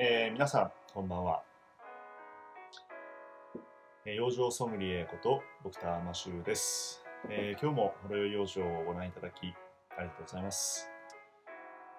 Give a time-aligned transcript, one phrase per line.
[0.00, 1.42] えー、皆さん、こんばんは。
[4.04, 9.48] えー、養生ソムリエことドクターマシューです、えー、今日もほろよい養生をご覧いただき
[9.98, 10.88] ありがとうございます。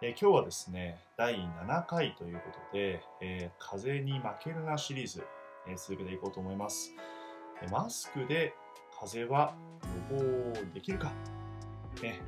[0.02, 2.42] え今日はですね、第7回というこ
[2.72, 5.26] とで、え風に負けるなシリーズ、
[5.68, 6.94] え続けていこうと思います。
[7.70, 8.54] マスクで
[8.98, 9.54] 風邪は
[10.10, 11.12] 予防できるか、
[12.02, 12.22] ね、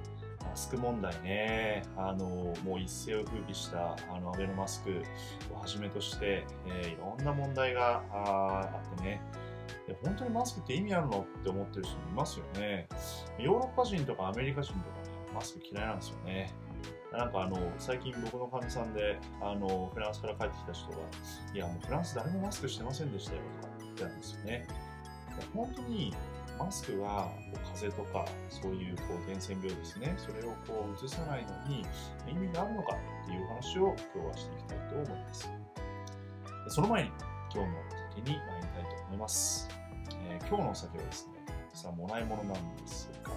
[0.52, 2.28] マスク問題ね、あの
[2.66, 5.02] もう一世を風靡したあのアベノマスク
[5.56, 9.22] をはじめとして、えー、いろんな問題があってね、
[10.04, 12.90] 本当にマスクって意味あるのって思ってる人もいますよね。
[13.40, 16.54] ヨーロッパ人とかアメリカ人とかね、マスク嫌いなんですよね。
[17.14, 20.98] なんかあの、最近僕の患者さんで、あの、フランスから帰ってきた人が、
[21.54, 24.68] いや、もうフランス誰もマスクしてませんでしたよとか言ってたんですよね。
[25.56, 26.14] 本当に
[26.66, 27.30] マスクは
[27.74, 30.14] 風邪とかそういうこう伝染病ですね。
[30.18, 31.86] それをこう移さないのに
[32.30, 35.50] 意味があるのかっていう話を今日はしていきたいと思います。
[36.68, 37.10] その前に
[37.54, 39.68] 今日のお酒に参りたいと思います、
[40.30, 41.34] えー、今日のお酒はですね
[41.74, 43.36] 実はもらい物なんですがこ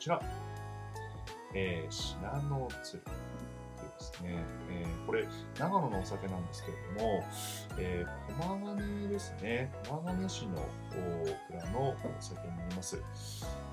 [0.00, 0.20] ちら、
[1.54, 3.02] えー、シナノツル
[4.18, 5.26] ですね、えー、これ
[5.58, 7.24] 長野のお酒なんですけれども、
[7.78, 9.72] えー、駒金ですね。
[9.88, 10.68] 駒金市の
[11.48, 13.00] 蔵のお酒になります、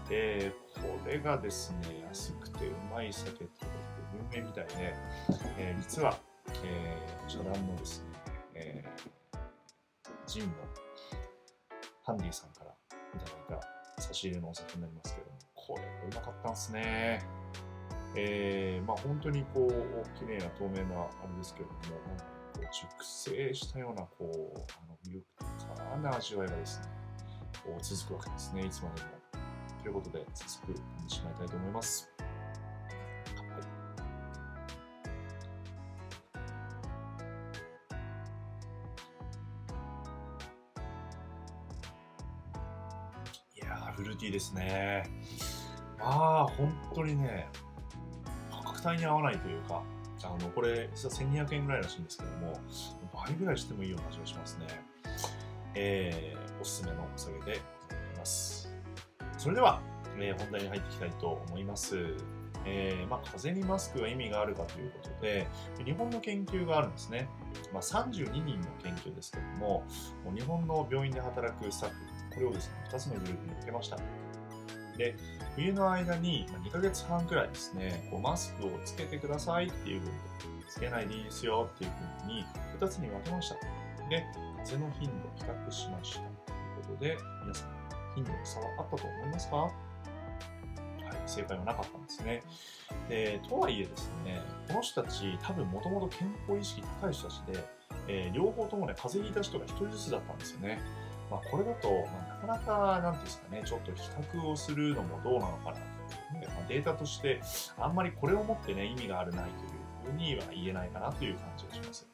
[0.10, 3.72] えー、これがですね安くてうまい酒ということで
[4.38, 4.96] 有名みたいで、
[5.58, 6.18] えー、実は、
[6.64, 8.06] えー、茶壇のですね、
[8.56, 10.50] えー、ジンの
[12.04, 13.62] ハンディさんからいただい
[13.98, 17.45] た差し入れのお酒になりますけれどもこれうまかったんですね。
[18.18, 21.80] えー、まあ、本当にこう綺麗な透明なあれですけれども、
[22.54, 25.26] こう熟成したようなこうあの魅力
[25.58, 26.86] 的な味わいがですね、
[27.66, 29.08] こう続くわけですね、いつまでも。
[29.84, 32.12] ということで、早速飲んでしまいたいと思います。
[43.56, 45.04] いや、フルーティーですね。
[46.00, 46.06] ま
[46.42, 47.48] あ、本当にね、
[48.86, 49.82] 体に合わないというか、
[50.24, 52.60] あのこれ、実は1200円ぐらいらしいんですけども、
[53.14, 54.68] 倍ぐらいしてもいいような味がしますね。
[55.74, 57.60] えー、おすすめのお酒でござい
[58.18, 58.70] ます。
[59.38, 59.82] それでは、
[60.18, 61.98] えー、本題に入っていきたいと思います。
[62.68, 65.48] えーまあ、風邪にマスクは意味があるかということで、
[65.84, 67.28] 日本の研究があるんですね。
[67.72, 69.84] まあ、32人の研究ですけども、
[70.34, 71.96] 日本の病院で働くスタッフ、
[72.34, 73.98] これをですね、2つのグループに分けました。
[74.98, 75.16] で、
[75.56, 80.14] 冬の間に2ヶ月半くらいですね、こうマスクをつけてくださいっていうふうに、
[80.68, 81.92] つけないでいいですよっていう
[82.24, 82.46] ふうに
[82.80, 83.56] 2つに分けました。
[84.10, 84.26] で、
[84.64, 86.20] 風の頻度を比較しました。
[86.20, 86.30] とい
[86.82, 87.70] うことで、皆さん、
[88.16, 89.56] 頻度の差はあったと思いますか？
[89.58, 89.72] はい、
[91.26, 92.44] 正解はなかったんですね。
[93.08, 97.64] で、とはいえですね、この人たち、多分もともと健康意識高い人たちで、
[98.08, 100.82] えー、両方ともね、風邪ひいた人が1人ずつだったんですよね。
[101.30, 104.02] まあ、これだと、ま、なかなか、なんていうんですかね、ちょっと比
[104.34, 107.42] 較をするのもどうなのかなという、ね、まあ、データとして、
[107.78, 109.64] あんまりこれをもってね、意味があるないと
[110.10, 112.08] いうふうには言えないかなという感じがします。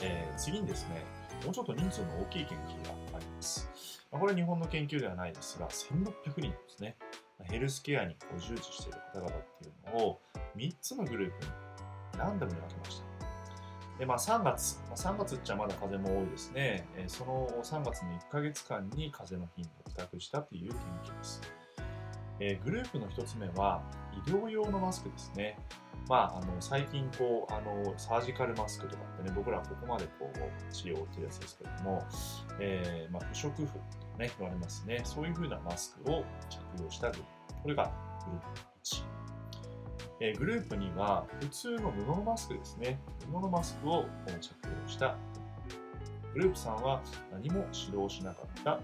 [0.00, 1.04] えー、次にですね、
[1.44, 3.68] もうちょっと人数の大きい研究があります。
[4.10, 6.96] まあ、これは日本の研究ではないですが、1600人ですね。
[7.44, 9.32] ヘルスケアにこう従事している方々っ
[9.62, 10.20] ていうのを
[10.56, 11.50] 3つのグループに
[12.18, 13.07] ランダムに分けました。
[13.98, 16.86] で、まあ、3月、ま、3月っちゃまだ風も多いですね。
[16.96, 19.70] え、その3月の1ヶ月間に風邪の頻度
[20.02, 21.40] を比較したという研究です。
[22.40, 23.82] え、グループの1つ目は、
[24.12, 25.58] 医療用のマスクですね。
[26.08, 32.06] まあ、あの最近こうあの、サージカルマスクとかってね、僕らはここまでこう治療ってるやつですけれども、
[32.60, 35.02] えー、まあ、不織布とかね、言われますね。
[35.04, 37.54] そういう風なマスクを着用したグループ。
[37.62, 37.92] これが
[38.24, 39.17] グループ1。
[40.20, 42.98] えグループには普通の布のマスクですね。
[43.30, 45.16] 布のマスクを着用した
[46.34, 47.02] グループさんは
[47.32, 48.80] 何も指導しなかった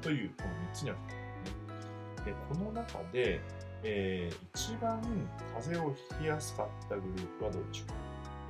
[0.00, 1.14] というこの3つに分け
[2.24, 3.40] てでこの中で、
[3.82, 5.00] えー、一番
[5.54, 7.94] 風邪をひきやすかったグループはどうでしょうか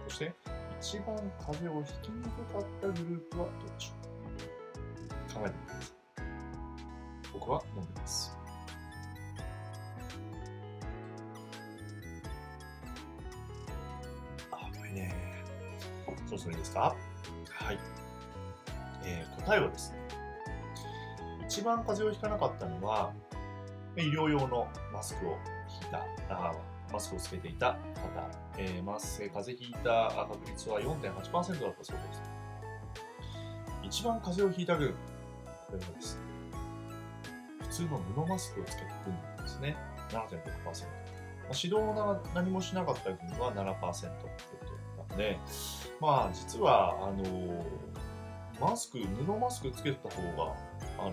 [0.08, 0.32] そして
[0.80, 6.02] 一番風邪をひきにくかったグループはどうでしょうか考えてみてください。
[7.32, 8.31] 僕は飲んでます。
[16.36, 16.96] そろそろいいですか？
[17.50, 17.78] はい。
[19.04, 19.98] えー、答えはですね、
[21.46, 23.12] 一番風邪をひかなかったのは、
[23.96, 25.36] 医療用のマスクを
[25.82, 25.98] 引いた、
[26.30, 26.52] あ
[26.92, 27.78] マスクをつけていた方、
[28.56, 31.86] えー、マス風邪ひいた確率は4.8%だったそうです。
[33.82, 34.96] 一番風邪をひいた群、こ
[35.72, 36.22] れはですね、
[37.60, 39.76] 普通の布マスクをつけた群なんですね、
[40.10, 40.86] 7.6%。
[41.54, 43.78] 指導が何もしなかった群は7%というこ
[44.96, 45.38] となので、
[46.02, 47.64] まあ実はあの
[48.60, 50.52] マスク布マスクつけた方が
[50.98, 51.12] あの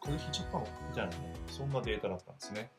[0.00, 0.66] 風邪ひいちゃったの？
[0.88, 2.72] みたいなねそんなデータだったんですね。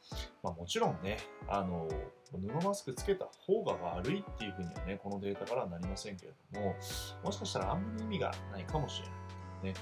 [0.44, 1.88] まあ、もちろんねあの
[2.30, 6.76] 布マスクつけた方が悪いっていうふうにはねこのデータからはなりませんけれども
[7.24, 9.20] もしかしたらあんまり意味がないかもしれない。
[9.62, 9.74] ね、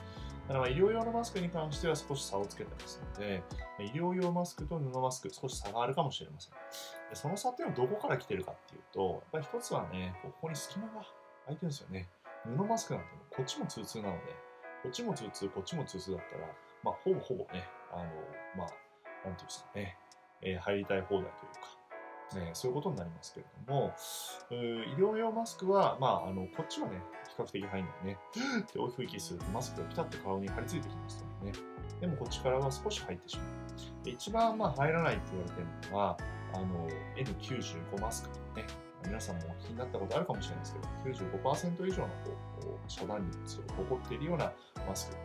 [0.47, 3.43] だから医療用のマスクに関しては少し差をつけてますので、
[3.79, 6.51] 医療用マスクと布マスク、少し差があるかもしれません。
[7.11, 11.05] でその差っていうのはどこから来てるかっていうと、やっぱり一つはね、ここに隙間が
[11.47, 12.09] 空いてるんですよね。
[12.45, 14.19] 布マスクなんてこっちも通通なので、
[14.83, 16.47] こっちも通通、こっちも通通だったら、
[16.83, 18.03] まあ、ほぼほぼね、あの、
[18.55, 18.67] まあ、
[19.25, 19.97] なんていうんですかね、
[20.41, 21.77] えー、入りたい放題というか、
[22.35, 23.93] ね、そういうことになりますけれども、
[24.51, 28.17] 医療用マスクは、まあ、あのこっちはね、比較的入んないね。
[28.73, 31.57] で、大きく息するとマスクがピタッと顔に張り付いてきますのでね。
[32.01, 34.09] でもこっちからは少し入ってしまう。
[34.09, 36.17] 一番まあ入らないって言われてるのは、
[36.53, 38.65] あの N95 マスクね。
[39.07, 40.79] 皆さんも気になったことあるかもしれないですけ
[41.31, 42.09] ど、95%以上の
[42.87, 44.51] 遮断率を誇っているような
[44.87, 45.15] マスク。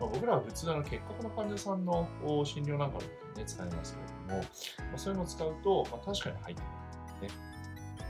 [0.00, 2.08] まあ、僕らは普通の結核の患者さんの
[2.44, 4.42] 診療なんかの時にね、使いますけれども、
[4.90, 7.28] まあ、そういうのを使うと、まあ、確かに入ってくる。
[7.28, 7.34] ね。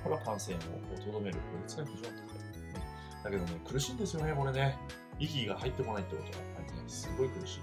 [0.02, 2.38] これは感染をとどめる効率が非常に高い。
[2.72, 2.82] ね
[3.24, 4.78] だけどね、苦しいんですよね、これね。
[5.18, 7.58] 息が入ってこないってことはやっぱりね、すごい苦しい。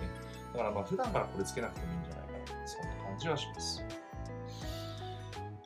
[0.00, 0.08] ね、
[0.52, 3.83] だからまあ普段からこれつけなくてもいいんじゃないかな、そんな感じはします。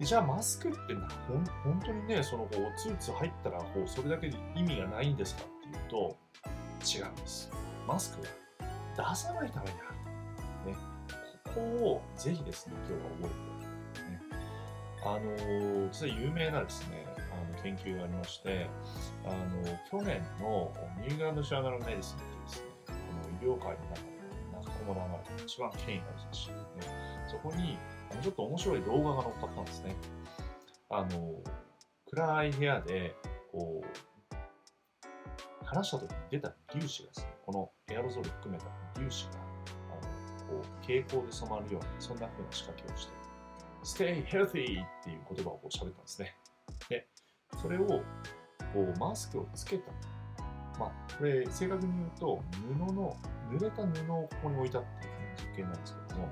[0.01, 6.17] じゃあマスクってなほん本当にね、そのこうツーツー入ったらこうそれだけで意味がないんですかっていうと
[6.87, 7.51] 違うんです。
[7.87, 9.91] マスクは出さないためにあ
[10.67, 10.73] る。
[10.73, 10.79] ね、
[11.45, 13.67] ここをぜひですね、今日は覚えてくだ
[13.97, 14.21] さいね。
[15.05, 15.07] あ
[15.85, 18.69] の、実は有名なですねあの、研究がありまして、
[19.25, 20.73] あの去年の
[21.03, 24.19] ニューグランド・ジャーナル・メディスンというですね、この医療界の中で
[24.53, 25.01] 中駒流
[25.39, 26.61] れ一番権威がある雑誌で、ね、
[27.27, 27.79] そこに
[28.23, 29.97] ちょっと面白い動画が載っかったんですね。
[30.91, 31.35] あの
[32.11, 33.15] 暗い部屋で
[33.53, 39.31] こう話した時に出た粒子がですね、このエアロゾル含めた粒子が
[39.91, 43.13] あのこう蛍光で染まるような、そんな風な仕掛けをして、
[43.85, 46.35] Stay healthy っていう言葉をこう喋ったんですね。
[46.89, 47.07] で、
[47.61, 48.03] それをこ
[48.77, 49.93] うマスクをつけた。
[50.79, 53.17] まあ、これ正確に言うと布の
[53.51, 55.13] 濡れた布をここに置いたっていう
[55.51, 56.29] 実験なんですけども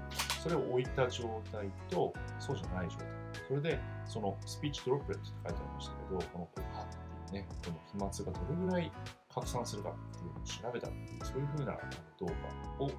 [0.46, 3.06] それを置いた状態とそうじゃない状態
[3.48, 8.92] それでそのスピーチドロップレットって書いてありましたけどこのこうハっていうねこの飛沫がどれぐらい
[9.34, 11.72] 拡散するかっていうのを調べたっていうそういうふうな
[12.18, 12.96] 動画を載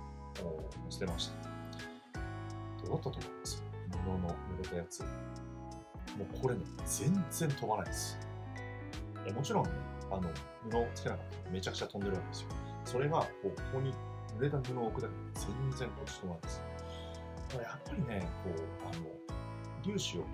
[0.89, 1.35] せてました
[2.85, 3.63] どうだったと思います？
[3.91, 5.01] 布の濡れたやつ
[6.17, 8.17] もうこれね、全然飛ばないです
[9.27, 9.31] い。
[9.31, 9.71] もちろんね、
[10.09, 10.21] あの、
[10.71, 12.47] 布をつけなかったらめちゃくちゃ飛んでるわけですよ。
[12.85, 13.93] それが、こう、ここに
[14.39, 16.61] 濡れた布を置くだけで全然落ち止まるんです。
[17.49, 20.25] だからやっぱりね、こう、あの、粒子を、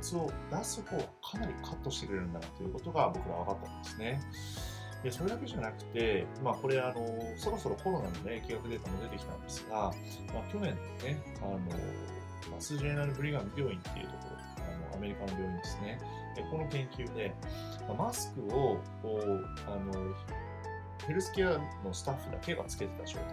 [0.00, 4.20] 飛沫を出す方はかなりカットしてくれるんだなということが僕ら分かったんですね。
[5.02, 6.96] でそれだけじゃなくて、まあ、これあの、
[7.36, 9.92] そろそろコロナの、ね、疫学データも出てきたんですが、
[10.34, 11.58] まあ、去年のね、あの
[12.50, 16.00] マスジェネラル・ブリガム病院っていうところあのアメリカの病院ですね。
[16.50, 17.32] この研究で、
[17.96, 20.14] マスクをこうあの
[21.06, 23.24] ヘルスケアのスタッフだけがつけてた状態、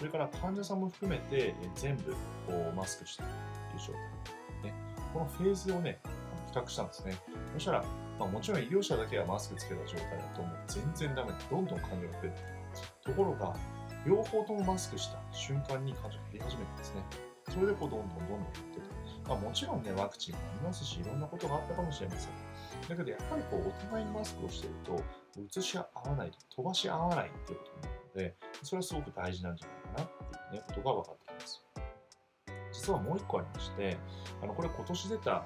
[0.00, 2.12] それから患者さんも含めて全部
[2.46, 3.34] こうマスクしたという
[3.78, 3.92] 状
[4.62, 4.74] 態、ね、
[5.12, 6.00] このフェーズをね、
[6.50, 7.18] 比較したんですね。
[7.52, 7.84] そしたら、
[8.18, 12.36] まあ、もちろん医療者だけがマスクつけた状態だともう全然ダメで、どんどん患者が増えて
[13.04, 13.54] ところが、
[14.06, 17.04] 両方ともマスクした瞬間に患者が減り始めたんですね。
[17.50, 19.28] それでこうどんどんどんどん減ってた。
[19.28, 22.32] まあ、もちろんね、ワクチンもありますし、いろんなことがあったかもしれません。
[22.88, 31.64] だけど、やっぱりこう、お互いにマスクをしていると、移し合わないと、飛ばし合わないっていうことになるので、それはすごく大事なんじゃないなっていうね、ことが分かってきます。
[32.72, 33.96] 実はもう一個ありまして、
[34.42, 35.44] あのこれ今年出た論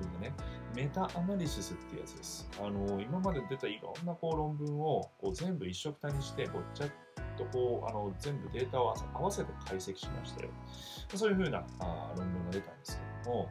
[0.00, 0.34] 文でね、
[0.76, 2.48] メタアナリシスっていうやつです。
[2.60, 6.90] あの今まで出たいろんなこう論文をこう全部一色単にして、ごっちゃっ
[7.36, 10.50] とこうあの全部データを合わせて解析しましたよ。
[11.14, 13.48] そういうふうなあ論文が出たんですけども、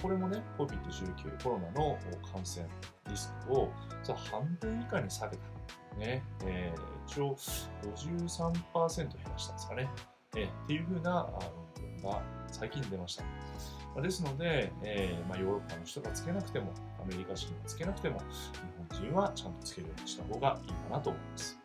[0.00, 1.98] これもね、COVID-19 コロナの
[2.32, 2.66] 感染
[3.10, 3.68] リスクを
[4.30, 5.42] 半分以下に下げた。
[5.98, 6.72] ねえ、
[7.18, 7.36] 応
[7.96, 9.90] 53%減らしたんですかね。
[10.36, 11.28] えー、っていうふうな
[11.76, 13.24] 論文が最近出ました。
[14.00, 21.58] ですので、えーまあ、ヨーロッパの人がつけなくても、アメリカ人がつけなくても、日本人はちゃんとつけるようにした方がいいかなと思います。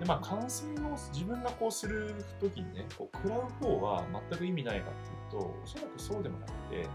[0.00, 6.88] でまあ、感染を自分がこうするときにね、こう食らう方は全く意味ないかっていうと、おそらくそうでもなくて、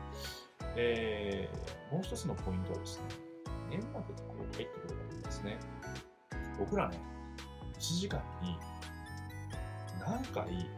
[0.75, 3.03] えー、もう一つのポイントはですね、
[3.70, 5.58] 粘膜でこう入ってくるわけですね。
[6.60, 7.00] 僕らね、
[7.79, 8.57] 1時間に
[10.00, 10.69] 何回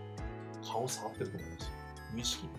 [0.63, 1.63] 顔触ってると思います？
[1.65, 1.72] よ
[2.13, 2.53] 無意識に。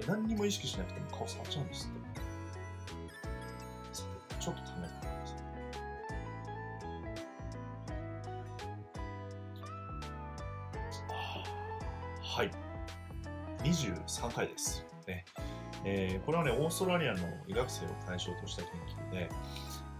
[0.00, 2.06] で何にも意識しなくても顔触っちゃうんですって。
[4.40, 5.36] ちょっと考えてみてください
[12.22, 12.50] はい。
[13.64, 15.24] 23回です、ね。
[15.84, 18.72] えー、これはねオーストラリアの医学生を対象とした研
[19.10, 19.28] 究で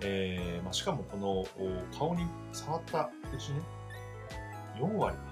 [0.00, 1.44] えーまあ、しかもこの
[1.96, 3.60] 顔に触ったうちね、
[4.78, 5.22] 4割は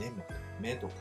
[0.00, 0.94] 粘膜、目とか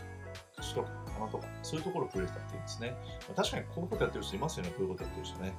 [0.57, 2.97] 口とか鼻とか、そういうところを触れたっていうんですね。
[3.27, 5.53] まあ、確かにこういうことやってる人いますよね、こういうことやってる人ね。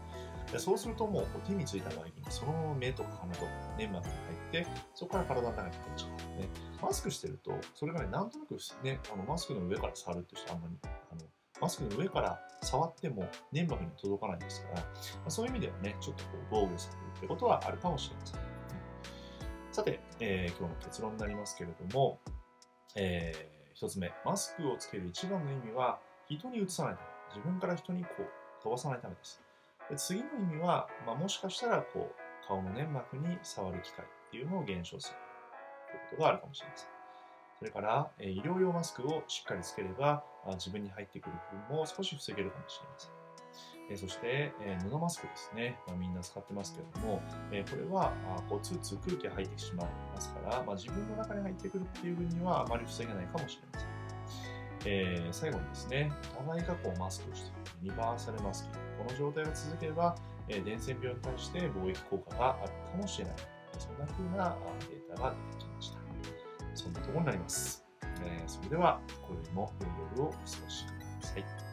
[0.53, 6.41] でそうするともうこう手についた場合に、そのまま目とか鼻とか粘膜に入って、そこから体の中に入っちゃう。
[6.41, 6.49] ね、
[6.81, 11.23] マスクしてると、それがね、なんとなくね、あのマスクの上から触るっていう人あんまり、あの
[11.61, 14.87] マスクの上から触っても粘膜に届かないですから、ま
[15.27, 18.41] あ、そういう意味ではね、ちょっとこう防御されるってことはあるかもしれません。
[19.73, 22.19] さて、えー今日の結論になりますけれども、
[22.95, 25.99] えー一つ目、マスクをつける一番の意味は、
[26.31, 29.43] 人にうつさないため、自分から人にこう飛ばさないためです。
[29.91, 35.17] で次の意味は、まあ、もしかしたらこう顔の粘膜に触る機会っていうのを減少する
[35.91, 36.96] ということがあるかもしれません。
[37.59, 41.37] それから、え医療用マスクをしっかりつければ、あ自分に入ってくる
[41.69, 43.11] 部分も少し防げるかもしれません。
[43.89, 47.23] えそして、え布マスクですね、まあ、みんな使ってますけれども、
[47.53, 53.89] えこれはあこうツーツー空気が入ってしまいますから、まあ、自分の中に入ってくるっていう分にはあまり防げないかもしれません。
[54.85, 58.79] えー最後にですね、お互いがこうマスクをしているユニバーサルマスキング。
[59.05, 60.17] この状態が続けば、
[60.49, 63.35] え伝染病に対して防疫効果があるかもしれない。
[63.79, 64.57] そんな風な
[64.91, 66.06] データが出てきました。
[66.77, 67.85] そんなところになります。
[68.25, 70.89] えーそれでは、今宵も良い夜をお過ごしく
[71.23, 71.66] ださい。